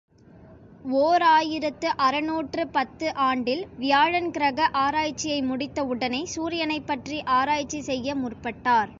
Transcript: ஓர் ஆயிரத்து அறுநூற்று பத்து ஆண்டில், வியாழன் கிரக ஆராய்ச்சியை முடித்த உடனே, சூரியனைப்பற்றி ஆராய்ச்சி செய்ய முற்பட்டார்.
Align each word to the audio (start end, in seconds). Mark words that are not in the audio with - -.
ஓர் 0.99 1.21
ஆயிரத்து 1.21 1.89
அறுநூற்று 1.95 2.67
பத்து 2.67 3.13
ஆண்டில், 3.15 3.67
வியாழன் 3.77 4.31
கிரக 4.31 4.69
ஆராய்ச்சியை 4.71 5.41
முடித்த 5.41 5.85
உடனே, 5.85 6.27
சூரியனைப்பற்றி 6.35 7.19
ஆராய்ச்சி 7.25 7.81
செய்ய 7.81 8.15
முற்பட்டார். 8.15 8.89